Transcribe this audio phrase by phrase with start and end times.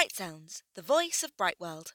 [0.00, 1.92] Bright Sounds, the voice of Bright World.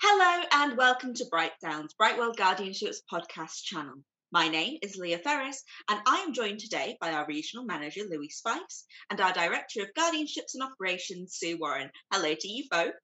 [0.00, 4.04] Hello and welcome to Bright Sounds, Bright World Guardianship's podcast channel.
[4.30, 8.28] My name is Lia Ferris, and I am joined today by our regional manager, Louis
[8.28, 11.90] Spice, and our director of guardianships and operations, Su Warren.
[12.12, 12.94] Hello to you both.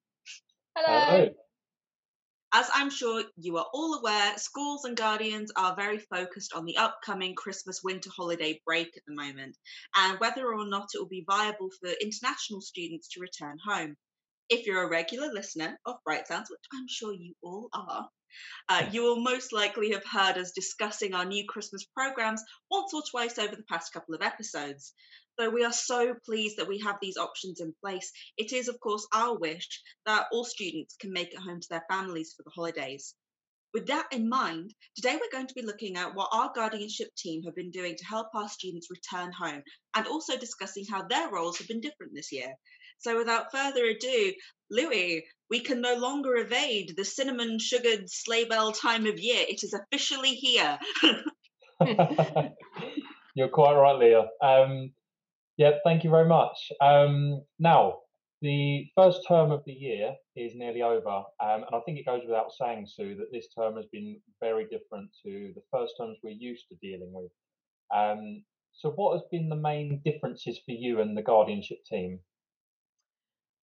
[0.77, 1.30] Hello.
[2.59, 6.79] As I'm sure you are all aware, schools and guardians are very focused on the
[6.79, 9.58] upcoming Christmas winter holiday break at the moment,
[9.94, 13.95] and whether or not it will be viable for international students to return home.
[14.48, 18.08] If you're a regular listener of Bright Sounds, which I'm sure you all are,
[18.70, 23.03] uh, you will most likely have heard us discussing our new Christmas programs once or
[23.11, 24.95] twice over the past couple of episodes.
[25.39, 28.81] Though we are so pleased that we have these options in place, it is, of
[28.81, 32.50] course, our wish that all students can make it home to their families for the
[32.55, 33.14] holidays.
[33.75, 37.42] With that in mind, today we're going to be looking at what our guardianship team
[37.42, 39.62] have been doing to help our students return home
[39.95, 42.55] and also discussing how their roles have been different this year.
[42.98, 44.33] So, without further ado,
[44.70, 49.45] Louis, we can no longer evade the cinnamon sugared sleigh bell time of year.
[49.47, 50.79] It is officially here.
[53.34, 54.29] You're quite right, Lia.
[54.42, 54.92] Um,
[55.57, 56.71] yeah, thank you very much.
[56.81, 57.99] Um, now,
[58.43, 62.23] the first term of the year is nearly over, um, and I think it goes
[62.25, 66.31] without saying, Su, that this term has been very different to the first terms we're
[66.31, 67.31] used to dealing with.
[67.95, 72.20] Um, so, what has been the main differences for you and the guardianship team?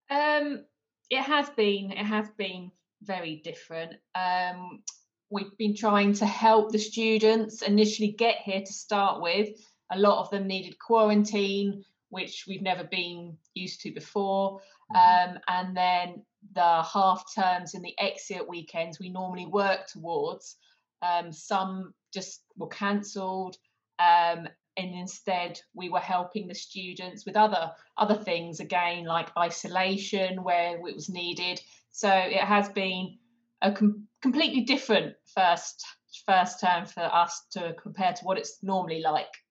[0.09, 0.65] Um,
[1.11, 1.91] it has been.
[1.91, 2.71] It has been
[3.03, 3.93] very different.
[4.15, 4.81] Um,
[5.29, 9.49] we've been trying to help the students initially get here to start with.
[9.91, 14.61] A lot of them needed quarantine, which we've never been used to before.
[14.95, 20.57] Um, and then the half terms and the exit weekends we normally work towards.
[21.01, 23.57] Um, some just were cancelled.
[23.99, 30.43] Um, and instead we were helping the students with other other things again like isolation
[30.43, 31.61] where it was needed
[31.91, 33.17] so it has been
[33.61, 35.85] a com- completely different first
[36.25, 39.42] first term for us to compare to what it's normally like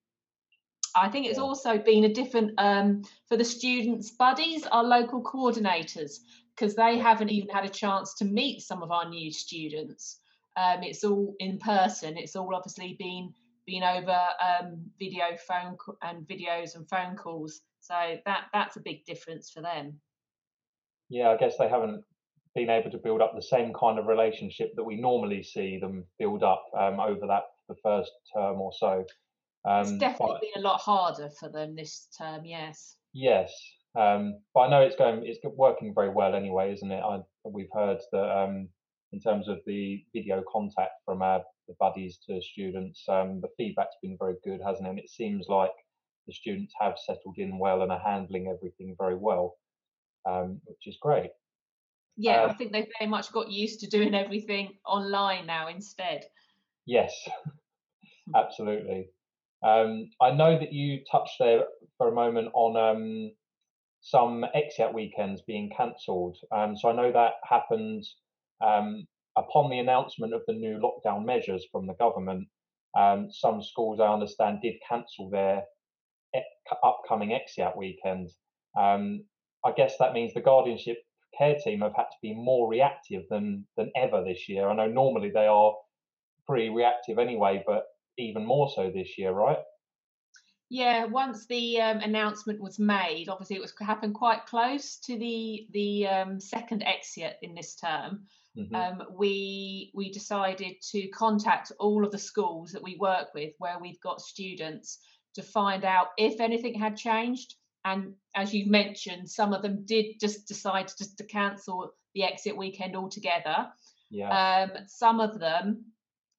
[0.94, 1.44] i think it's Yeah.
[1.44, 4.10] also been a different um, for the students.
[4.10, 6.20] Buddies our local coordinators
[6.54, 10.20] because they haven't even had a chance to meet some of our new students.
[10.56, 12.16] Um, it's all in person.
[12.19, 13.32] It's all obviously been
[13.66, 17.60] been over um, video phone co- and videos and phone calls.
[17.80, 20.00] So that that's a big difference for them.
[21.09, 22.04] Yeah, I guess they haven't
[22.54, 26.04] been able to build up the same kind of relationship that we normally see them
[26.19, 29.04] build up um, over that the first term or so.
[29.65, 33.53] It's Um, definitely but- been a lot harder for them this term yes Yes,
[33.95, 37.03] um, but I know it's going, it's working very well anyway, isn't it?
[37.05, 38.71] I, we've heard that um,
[39.12, 43.97] in terms of the video contact from our the buddies to students, um, the feedback's
[44.01, 44.91] been very good, hasn't it?
[44.91, 45.71] And it seems like
[46.27, 49.59] the students have settled in well and are handling everything very well,
[50.25, 51.31] um, which is great.
[52.17, 56.25] yeah i Uh, think they've very much got used to doing everything online now instead
[56.87, 57.12] Yes,
[58.34, 59.11] absolutely.
[59.62, 61.65] Um, I know that you touched there
[61.99, 63.33] for a moment on um,
[64.00, 66.37] some exit weekends being cancelled.
[66.50, 68.05] Um, so I know that happened
[68.61, 69.06] um,
[69.37, 72.49] upon the announcement of the new lockdown measures from the government.
[72.99, 75.62] Um, some schools, I understand, did cancel their
[76.37, 76.41] e-
[76.84, 78.31] upcoming exit weekend.
[78.78, 79.25] Um,
[79.65, 80.99] I guess that means the guardianship
[81.39, 84.69] care team have had to be more reactive than than ever this year.
[84.69, 85.72] I know normally they are
[86.47, 87.84] pretty reactive anyway, but
[88.19, 89.59] even more so this year, right?
[90.69, 95.67] Yeah, once the um, announcement was made, obviously it was happened quite close to the
[95.73, 98.27] the um, second exit in this term.
[98.56, 98.75] Mhm.
[98.75, 103.78] Um, we we decided to contact all of the schools that we work with, where
[103.78, 104.99] we've got students,
[105.34, 107.55] to find out if anything had changed.
[107.84, 112.25] And as you've mentioned, some of them did just decide to just to cancel the
[112.25, 113.72] exit weekend altogether.
[114.11, 115.91] yeah, Um, some of them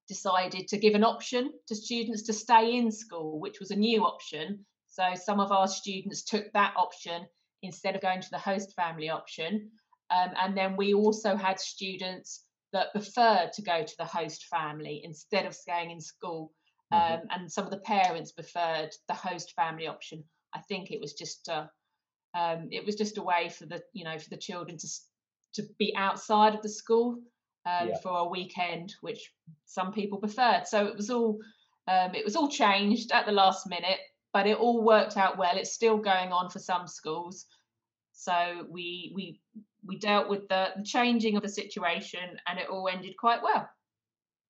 [0.07, 4.03] decided to give an option to students to stay in school, which was a new
[4.03, 4.65] option.
[4.89, 7.25] So some of our students took that option
[7.61, 9.71] instead of going to the host family option.
[10.11, 15.01] Um, and then we also had students that preferred to go to the host family
[15.03, 16.51] instead of staying in school.
[16.91, 17.27] Um, Mhm.
[17.31, 20.23] And some of the parents preferred the host family option.
[20.53, 21.71] I think it was just a,
[22.35, 24.87] um, it was just a way for the you know for the children to
[25.55, 27.19] to be outside of the school
[27.65, 27.97] um, Yeah.
[27.99, 29.31] for a weekend, which
[29.65, 30.67] some people preferred.
[30.67, 31.39] So it was all
[31.87, 33.99] um, it was all changed at the last minute,
[34.31, 35.57] but it all worked out well.
[35.57, 37.45] It's still going on for some schools.
[38.13, 39.41] So we we
[39.85, 43.69] we dealt with the, the changing of the situation, and it all ended quite well.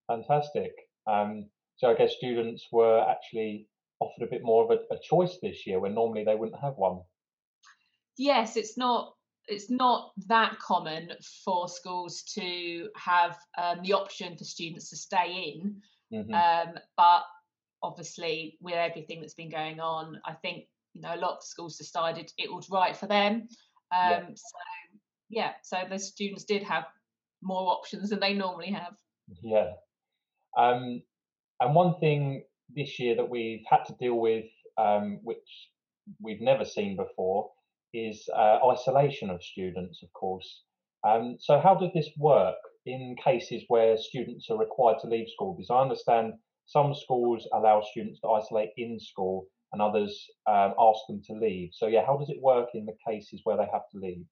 [0.07, 0.73] Fantastic.
[1.07, 3.67] Um, so I guess students were actually
[3.99, 6.75] offered a bit more of a, a choice this year when normally they wouldn't have
[6.75, 6.99] one.
[8.17, 9.15] Yes, it's not
[9.47, 11.11] it's not that common
[11.43, 15.81] for schools to have um, the option for students to stay in.
[16.13, 16.33] Mm-hmm.
[16.33, 17.23] Um, but
[17.81, 21.77] obviously, with everything that's been going on, I think you know a lot of schools
[21.77, 23.47] decided it was right for them.
[23.91, 24.21] Um, yeah.
[24.35, 24.57] So
[25.29, 26.85] yeah, so the students did have
[27.41, 28.93] more options than they normally have.
[29.41, 29.71] Yeah.
[30.57, 31.01] Um,
[31.59, 32.43] and one thing
[32.75, 34.45] this year that we've had to deal with,
[34.77, 35.69] um, which
[36.21, 37.49] we've never seen before,
[37.93, 40.63] is uh, isolation of students, of course.
[41.05, 42.55] Um, so, how does this work
[42.85, 45.53] in cases where students are required to leave school?
[45.53, 46.33] Because I understand
[46.65, 51.71] some schools allow students to isolate in school and others um, ask them to leave.
[51.73, 54.25] So, yeah, how does it work in the cases where they have to leave?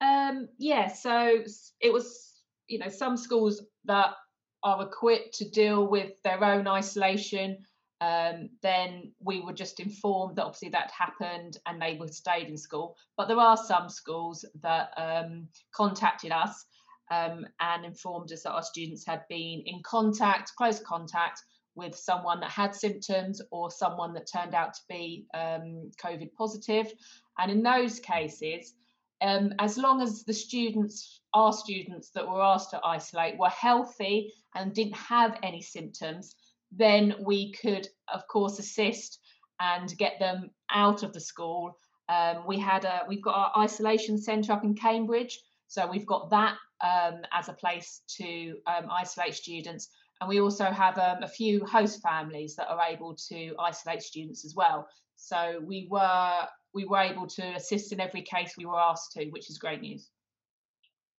[0.00, 1.42] Um, yeah, so
[1.80, 2.32] it was,
[2.68, 4.14] you know, some schools that
[4.62, 7.58] are equipped to deal with their own isolation
[8.00, 12.56] um, then we were just informed that obviously that happened and they were stayed in
[12.56, 12.96] school.
[13.16, 16.66] But there are some schools that um, contacted us
[17.10, 21.40] um, and informed us that our students had been in contact, close contact
[21.76, 26.92] with someone that had symptoms or someone that turned out to be um, COVID positive.
[27.38, 28.74] And in those cases,
[29.20, 34.32] um, as long as the students, our students that were asked to isolate, were healthy
[34.54, 36.36] and didn't have any symptoms,
[36.76, 39.20] then we could, of course, assist
[39.60, 41.78] and get them out of the school.
[42.08, 46.30] Um, we had a, we've got our isolation centre up in Cambridge, so we've got
[46.30, 49.88] that um, as a place to um, isolate students.
[50.20, 54.44] And we also have um, a few host families that are able to isolate students
[54.44, 54.86] as well.
[55.16, 59.26] So we were we were able to assist in every case we were asked to,
[59.26, 60.10] which is great news.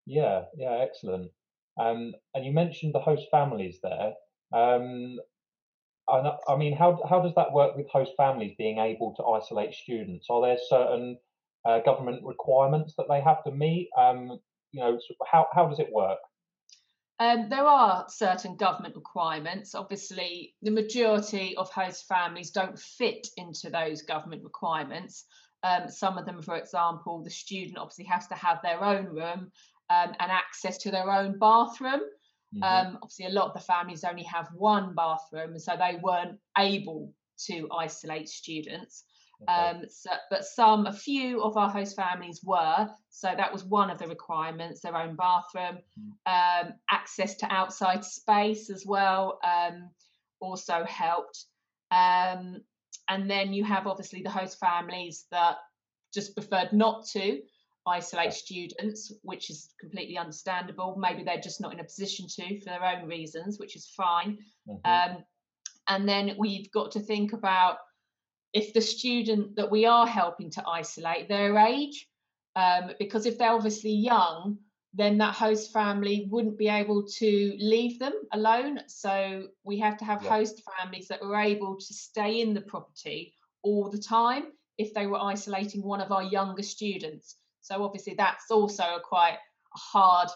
[0.04, 1.30] Yeah, yeah, excellent.
[1.78, 4.12] Um, and you mentioned the host families there.
[4.52, 5.18] Um,
[6.08, 10.26] I mean, how how does that work with host families being able to isolate students?
[10.30, 11.18] Are there certain
[11.64, 13.90] uh, government requirements that they have to meet?
[13.96, 14.38] Um,
[14.72, 14.98] you know,
[15.30, 16.18] how how does it work?
[17.18, 19.74] Um, there are certain government requirements.
[19.74, 25.24] Obviously, the majority of host families don't fit into those government requirements.
[25.62, 29.50] Um, some of them, for example, the student obviously has to have their own room
[29.88, 32.00] um, and access to their own bathroom.
[32.54, 32.62] Mm-hmm.
[32.62, 37.12] Um, obviously, a lot of the families only have one bathroom, so they weren't able
[37.46, 39.04] to isolate students.
[39.42, 39.52] Okay.
[39.52, 42.88] Um, so, but some, a few of our host families were.
[43.10, 46.68] So that was one of the requirements: their own bathroom, mm-hmm.
[46.68, 49.38] um, access to outside space as well.
[49.44, 49.90] Um,
[50.40, 51.44] also helped.
[51.90, 52.62] Um,
[53.08, 55.56] and then you have obviously the host families that
[56.12, 57.40] just preferred not to
[57.86, 60.96] isolate students, which is completely understandable.
[60.98, 64.38] Maybe they're just not in a position to for their own reasons, which is fine.
[64.68, 65.12] Mm-hmm.
[65.14, 65.24] Um,
[65.88, 67.78] and then we've got to think about
[68.52, 72.08] if the student that we are helping to isolate their age,
[72.56, 74.58] um, because if they're obviously young,
[74.94, 78.80] then that host family wouldn't be able to leave them alone.
[78.86, 80.30] So we have to have yeah.
[80.30, 84.44] host families that are able to stay in the property all the time
[84.78, 87.36] if they were isolating one of our younger students.
[87.66, 89.38] So obviously that's also a quite
[89.74, 90.28] hard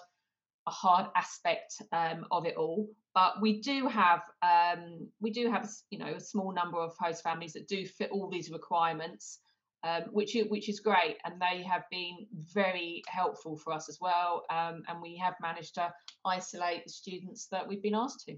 [0.67, 2.89] a hard aspect um, of it all.
[3.15, 7.23] But we do have um, we do have you know a small number of host
[7.23, 9.39] families that do fit all these requirements,
[9.85, 14.45] um, which which is great, and they have been very helpful for us as well.
[14.51, 15.93] Um, and we have managed to
[16.25, 18.37] isolate the students that we've been asked to.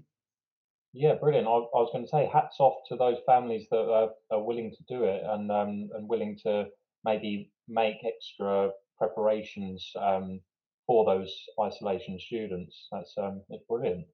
[0.93, 1.47] Yeah, brilliant.
[1.47, 4.71] I, I was going to say hats off to those families that are, are willing
[4.71, 6.65] to do it and um, and willing to
[7.03, 8.71] maybe make extra
[9.03, 10.39] preparations um,
[10.87, 12.87] for those isolation students.
[12.91, 14.05] That's um, it's brilliant.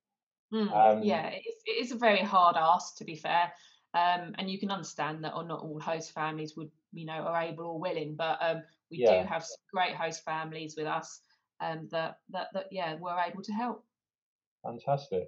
[0.53, 3.51] Mm, yeah, it's, it is a very hard ask to be fair,
[3.93, 7.41] um, and you can understand that, or not all host families would, you know, are
[7.41, 8.15] able or willing.
[8.15, 9.21] But um, we yeah.
[9.21, 11.21] do have great host families with us
[11.61, 13.83] um, that that that yeah, we're able to help.
[14.63, 15.27] Fantastic.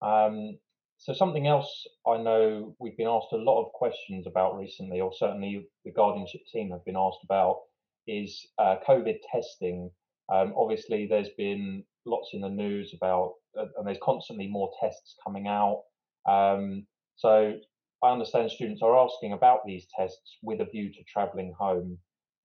[0.00, 0.58] Um,
[0.98, 5.12] so something else I know we've been asked a lot of questions about recently, or
[5.12, 7.60] certainly the guardianship team have been asked about,
[8.08, 9.90] is uh, COVID testing.
[10.32, 15.14] Um, obviously, there's been lots in the news about, uh, and there's constantly more tests
[15.24, 15.82] coming out.
[16.28, 16.86] Um,
[17.16, 17.54] so
[18.02, 21.98] I understand students are asking about these tests with a view to travelling home.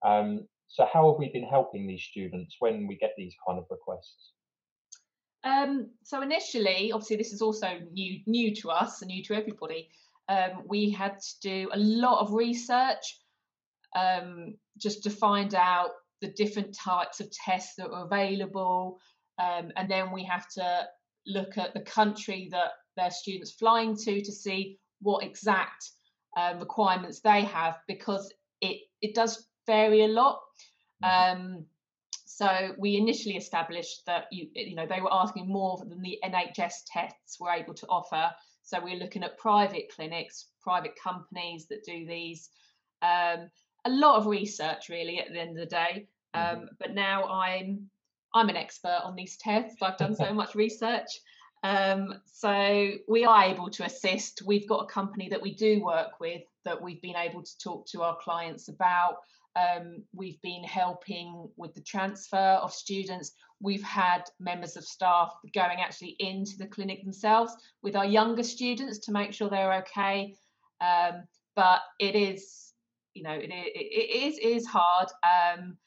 [0.06, 3.66] Um, so how have we been helping these students when we get these kind of
[3.70, 4.34] requests?
[5.44, 9.90] Um, so initially, obviously, this is also new new to us and new to everybody.
[10.30, 13.20] Um, we had to do a lot of research
[13.96, 19.00] um, just to find out the different types of tests that are available.
[19.40, 20.88] Um, and then we have to
[21.26, 25.90] look at the country that their students flying to to see what exact
[26.38, 28.32] uh, requirements they have because
[28.62, 30.40] it it does vary a lot.
[31.04, 31.44] Mm-hmm.
[31.44, 31.66] Um,
[32.26, 36.74] so we initially established that you you know they were asking more than the NHS
[36.88, 38.32] tests were able to offer.
[38.64, 42.50] So we're looking at private clinics, private companies that do these.
[43.02, 43.50] Um,
[43.86, 46.08] a lot of research really at the end of the day.
[46.36, 46.62] Mm-hmm.
[46.62, 47.90] Um, but now I'm
[48.34, 49.78] I'm an expert on these tests.
[49.82, 51.08] I've done so much research.
[51.64, 54.42] Um, so we are able to assist.
[54.46, 57.86] We've got a company that we do work with that we've been able to talk
[57.88, 59.18] to our clients about.
[59.56, 63.34] Um, we've been helping with the transfer of students.
[63.62, 68.98] We've had members of staff going actually into the clinic themselves with our younger students
[69.00, 70.36] to make sure they're okay.
[70.82, 71.24] Um,
[71.56, 72.73] but it is,
[73.14, 75.78] you know, it, it, it is it is hard, um,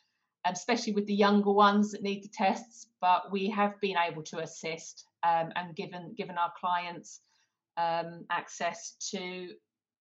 [0.45, 2.87] especially with the younger ones that need the tests.
[3.00, 7.21] But we have been able to assist um, and given given our clients
[7.76, 9.49] um, access to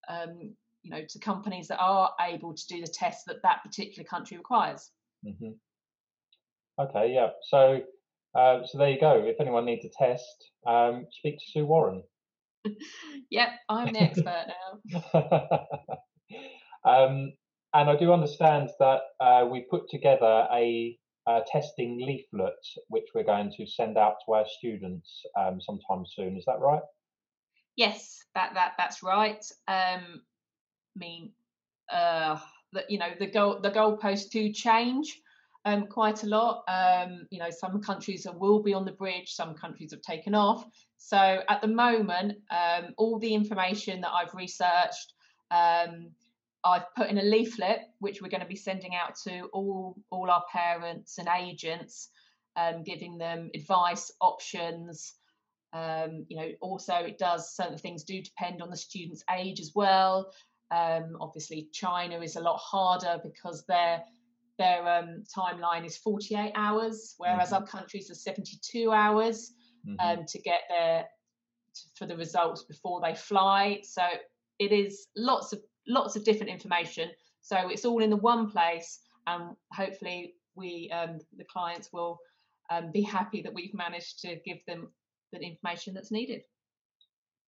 [0.07, 0.53] um,
[0.83, 4.37] you know to companies that are able to do the tests that that particular country
[4.37, 4.91] requires.
[5.25, 5.51] Mm-hmm.
[6.79, 7.29] Okay, yeah.
[7.49, 7.81] So
[8.35, 9.23] uh, so there you go.
[9.25, 12.03] If anyone needs a test, um, speak to Su Warren.
[13.29, 14.47] yep, I'm the expert
[14.93, 15.67] now.
[17.85, 22.55] and I do understand that uh, we put together a, a, testing leaflet
[22.87, 26.35] which we're going to send out to our students um, sometime soon.
[26.35, 26.81] Is that right?
[27.75, 29.45] Yes, that that that's right.
[29.67, 30.23] Um,
[30.95, 31.31] mean
[31.93, 32.39] uh,
[32.89, 35.21] you know the goal the goalposts do change
[35.65, 36.63] um, quite a lot.
[36.67, 40.65] Um, you know, some countries will be on the bridge, some countries have taken off.
[40.97, 45.13] So at the moment, um, all the information that I've researched,
[45.51, 46.09] um,
[46.65, 50.29] I've put in a leaflet which we're going to be sending out to all all
[50.31, 52.09] our parents and agents,
[52.55, 55.13] um, giving them advice, options.
[55.73, 59.73] Um, you know, also it does certain things do depend on the student's age as
[59.75, 60.31] well.
[60.71, 64.03] Um, obviously, China is a lot harder because their
[64.57, 67.55] their um, timeline is 48 hours, whereas mm-hmm.
[67.55, 69.51] our countries are 72 hours
[69.87, 70.19] mm-hmm.
[70.19, 71.05] um, to get their
[71.75, 73.81] to, for the results before they fly.
[73.83, 74.01] So
[74.59, 77.09] it is lots of lots of different information.
[77.41, 82.19] So it's all in the one place, and hopefully we um, the clients will
[82.69, 84.89] um, be happy that we've managed to give them
[85.31, 86.41] the information that's needed.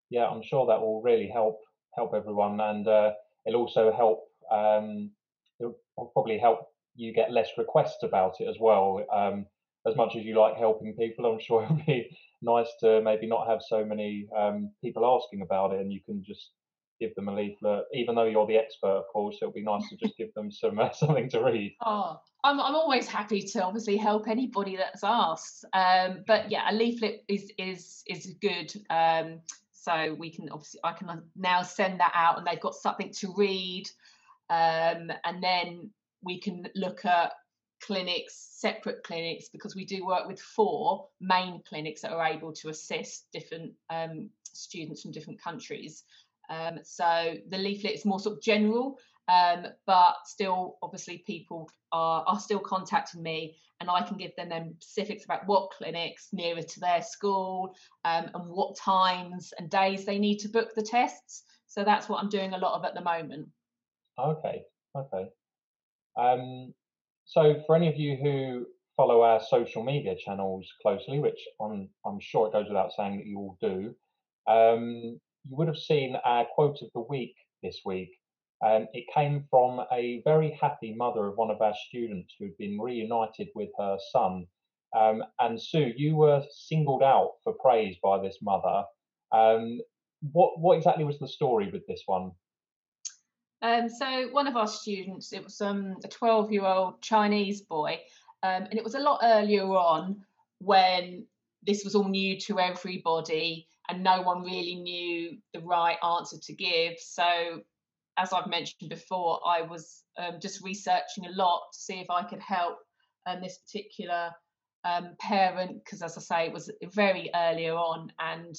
[0.10, 1.60] Yeah, I'm sure that will really help
[1.96, 3.12] help everyone, and uh,
[3.46, 4.24] it'll also help.
[4.52, 5.12] Um,
[5.60, 5.78] it'll
[6.14, 9.06] probably help you get less requests about it as well.
[9.14, 9.46] Um,
[9.88, 13.48] as much as you like helping people, I'm sure it'll be nice to maybe not
[13.48, 16.52] have so many um, people asking about it, and you can just
[17.00, 17.86] give them a leaflet.
[17.94, 20.80] Even though you're the expert, of course, it'll be nice to just give them some
[20.80, 21.76] uh, something to read.
[21.86, 25.66] Oh, I'm I'm always happy to obviously help anybody that's asked.
[25.74, 28.74] Um, but yeah, a leaflet is is is good.
[28.90, 33.12] Um, so we can obviously I can now send that out, and they've got something
[33.20, 33.88] to read,
[34.50, 37.32] um, and then we can look at
[37.82, 42.70] clinics, separate clinics, because we do work with four main clinics that are able to
[42.70, 46.04] assist different um, students from different countries.
[46.50, 52.24] Um, so the leaflet is more sort of general, um, but still, obviously, people are,
[52.28, 56.62] are still contacting me, and I can give them them specifics about what clinics nearer
[56.62, 57.76] to their school
[58.06, 61.44] um, and what times and days they need to book the tests.
[61.68, 63.50] So that's what I'm doing a lot of at the moment.
[64.18, 64.64] Okay,
[64.96, 65.30] okay.
[66.18, 66.74] Um,
[67.26, 72.20] so for any of you who follow our social media channels closely, which I'm I'm
[72.20, 73.94] sure it goes without saying that you all do,
[74.48, 78.12] um, you would have seen our quote of the week this week.
[78.66, 82.80] Um, it came from a very happy mother of one of our students who'd been
[82.80, 84.46] reunited with her son.
[84.98, 88.84] Um, and Su, you were singled out for praise by this mother.
[89.32, 89.80] Um,
[90.32, 92.32] what what exactly was the story with this one?
[93.62, 98.00] Um, so one of our students, it was um, a 12 year old Chinese boy,
[98.44, 100.22] um, and it was a lot earlier on
[100.60, 101.26] when
[101.64, 106.54] this was all new to everybody and no one really knew the right answer to
[106.54, 106.94] give.
[107.00, 107.62] So,
[108.18, 112.24] as I've mentioned before, I was um, just researching a lot to see if I
[112.24, 112.78] could help
[113.26, 114.32] um, this particular
[114.84, 118.56] um, parent, because as I say, it was very earlier on and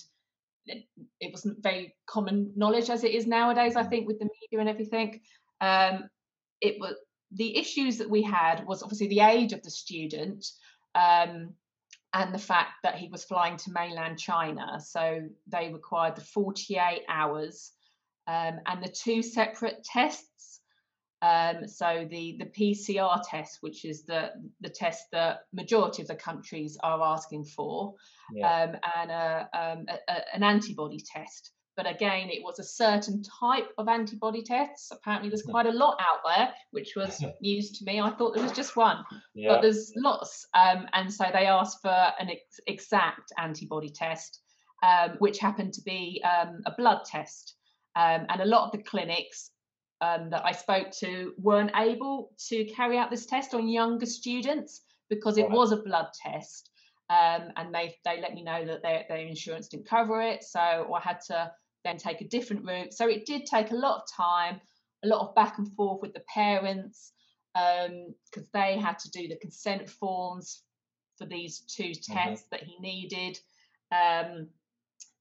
[0.66, 0.85] it,
[1.20, 4.68] it, wasn't very common knowledge as it is nowadays, I think, with the media and
[4.68, 5.20] everything.
[5.61, 6.08] Um,
[6.61, 6.94] it was
[7.32, 10.47] the issues that we had was obviously the age of the student.
[10.94, 11.54] Um,
[12.15, 14.81] and the fact that he was flying to mainland China.
[14.81, 17.73] So they required the 48 hours
[18.27, 20.61] um, and the two separate tests.
[21.21, 26.15] Um, so the the PCR test, which is the the test that majority of the
[26.15, 27.95] countries are asking for,
[28.33, 28.49] Yeah.
[28.62, 31.50] um, and a, um, a, a- an antibody test.
[31.78, 34.90] But again, it was a certain type of antibody tests.
[34.90, 35.52] Apparently, there's Mhm.
[35.52, 38.00] quite a lot out there, which was news to me.
[38.00, 39.50] I thought there was just one, yeah.
[39.52, 40.44] but there's lots.
[40.54, 44.40] Um, and so they asked for an ex- exact antibody test,
[44.82, 47.54] um, which happened to be um, a blood test.
[47.94, 49.52] Um, and a lot of the clinics
[50.00, 54.82] um, that I spoke to weren't able to carry out this test on younger students
[55.08, 55.52] because it Right.
[55.52, 56.70] was a blood test.
[57.08, 60.42] Um, and they they let me know that their, their insurance didn't cover it.
[60.42, 61.52] So I had to
[61.88, 62.92] then take a different route.
[62.92, 64.61] So it did take a lot of time,
[65.04, 67.12] a lot of back and forth with the parents
[67.54, 70.62] um, because they had to do the consent forms
[71.16, 73.38] for these two tests that he needed.
[73.90, 74.49] Um,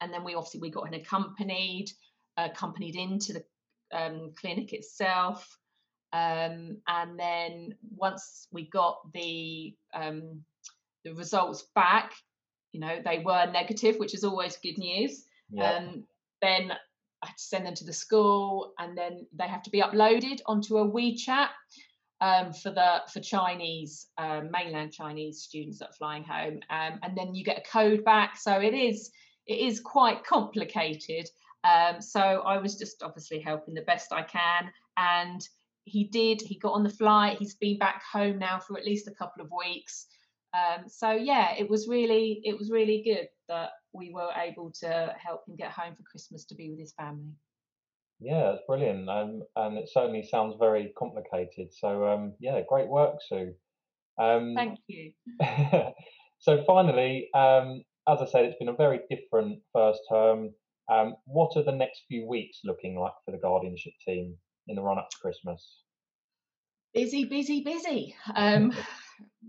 [0.01, 1.89] and then we obviously we got him accompanied,
[2.35, 3.43] accompanied into the
[3.97, 5.57] um, clinic itself.
[6.13, 10.43] Um, and then once we got the um,
[11.03, 12.13] the results back,
[12.73, 15.25] you know, they were negative, which is always good news.
[15.49, 15.77] yeah.
[15.77, 16.03] Um,
[16.41, 16.71] then
[17.23, 20.39] I had to send them to the school, and then they have to be uploaded
[20.45, 21.49] onto a WeChat
[22.21, 27.17] um, for the for Chinese um, mainland Chinese students that are flying home, um, and
[27.17, 28.37] then you get a code back.
[28.37, 29.11] So it is
[29.47, 31.29] it is quite complicated.
[31.63, 35.41] Um, so I was just obviously helping the best I can, and
[35.85, 36.41] he did.
[36.41, 37.37] He got on the flight.
[37.39, 40.07] He's been back home now for at least a couple of weeks.
[40.53, 45.15] Um, so yeah, it was really it was really good that we were able to
[45.23, 47.33] help him get home for Christmas to be with his family.
[48.19, 51.71] Yeah, it's brilliant, um, and it certainly sounds very complicated.
[51.71, 53.53] So, um, yeah, great work, Su.
[54.19, 55.11] Um, Thank you.
[56.39, 60.49] so, finally, um, as I said, it's been a very different first term.
[60.89, 64.35] Um, what are the next few weeks looking like for the guardianship team
[64.67, 65.83] in the run up to Christmas?
[66.97, 68.15] busy, busy, busy.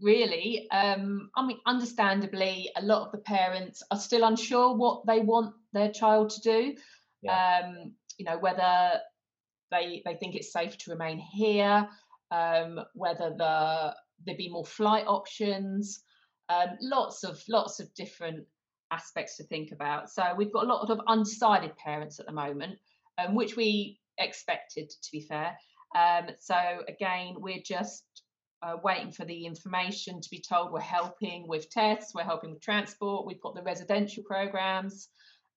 [0.01, 5.21] Really, um, I mean, understandably, a lot of the parents are still unsure what they
[5.21, 6.75] want their child to do.
[7.29, 9.01] Um, you know, whether
[9.71, 11.89] they they think it's safe to remain here,
[12.31, 16.03] um, whether the there be more flight options,
[16.49, 18.47] um, lots of lots of different
[18.91, 20.11] aspects to think about.
[20.11, 22.79] So we've got a lot of undecided parents at the moment,
[23.19, 25.57] um, which we expected, to be fair.
[25.95, 26.55] Um, so
[26.89, 28.05] again, we're just
[28.63, 30.73] uh, waiting for the information to be told.
[30.73, 33.27] We're helping with tests, we're helping with transport.
[33.27, 35.09] We've got the residential programs.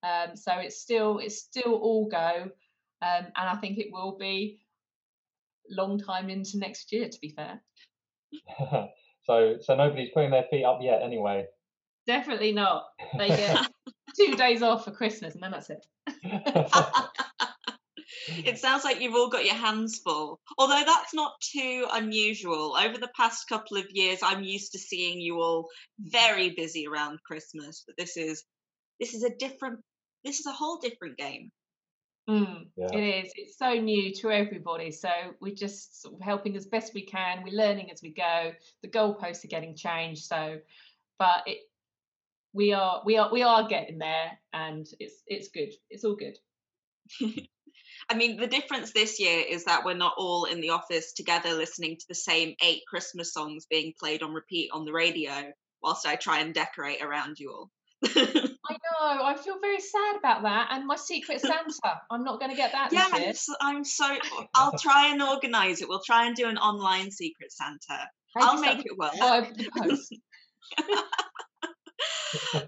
[0.03, 2.49] Um, so it's still it's still all go,
[3.01, 4.59] um, and I think it will be
[5.69, 7.07] long time into next year.
[7.07, 7.61] To be fair,
[9.25, 11.45] so, so nobody's putting their feet up yet, anyway.
[12.07, 12.85] definitely not.
[13.17, 13.67] They get
[14.17, 15.85] two days off for Christmas, and then that's it.
[18.27, 20.39] it sounds like you've all got your hands full.
[20.57, 22.75] Although that's not too unusual.
[22.75, 25.67] Over the past couple of years, I'm used to seeing you all
[25.99, 28.43] very busy around Christmas, but this is
[28.99, 29.79] this is a different
[30.23, 31.51] this is a whole different game.
[32.29, 32.87] Mm, Yeah.
[32.93, 33.31] It is.
[33.35, 34.91] It's so new to everybody.
[34.91, 35.09] So
[35.41, 37.43] we're just sort of helping as best we can.
[37.43, 38.51] We're learning as we go.
[38.83, 40.25] The goalposts are getting changed.
[40.25, 40.59] So,
[41.17, 41.59] but it,
[42.53, 45.71] we are, we are, we are getting there, and it's, it's good.
[45.89, 46.37] It's all good.
[48.09, 51.53] I mean, the difference this year is that we're not all in the office together
[51.53, 56.05] listening to the same eight Christmas songs being played on repeat on the radio whilst
[56.05, 57.69] I try and decorate around you all.
[58.05, 59.23] I know.
[59.23, 60.69] I feel very sad about that.
[60.71, 63.33] And my secret Santa, I'm not going to get that yeah, this I'm year.
[63.33, 64.17] so, I'm so.
[64.55, 65.89] I'll try and organise it.
[65.89, 68.07] We'll try and do an online Secret Santa.
[68.35, 69.11] Maybe I'll make it work.
[69.19, 70.19] Oh, the.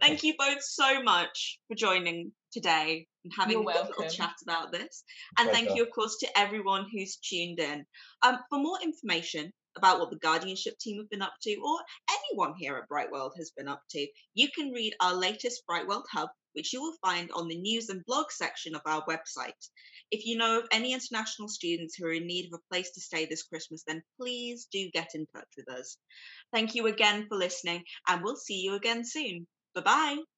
[0.02, 4.36] Thank you both so much for joining today and having You're a good little chat
[4.44, 5.04] about this.
[5.38, 7.86] And thank you, of course, to everyone who's tuned in.
[8.22, 11.80] Um, for more information about what the guardianship team have been up to, or
[12.12, 15.88] anyone here at Bright World has been up to, you can read our latest Bright
[15.88, 19.70] World Hub, which you will find on the news and blog section of our website.
[20.12, 23.02] If you know of any international students who are in need of a place to
[23.02, 25.98] stay this Christmas, then please do get in touch with us.
[26.54, 29.48] Thank you again for listening, and we'll see you again soon.
[29.74, 30.33] Bye bye.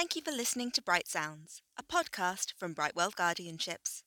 [0.00, 4.02] Thank you for listening to Bright Sounds, a podcast from Bright World Guardianships.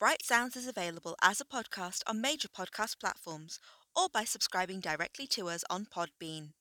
[0.00, 3.60] Bright Sounds is available as a podcast on major podcast platforms
[3.94, 6.54] or by subscribing directly to us on Podbean.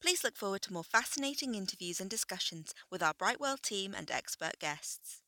[0.00, 4.10] Please look forward to more fascinating interviews and discussions with our Bright World team and
[4.10, 5.20] expert guests.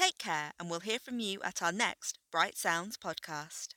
[0.00, 3.74] Take care, and we'll hear from you at our next Bright Sounds podcast.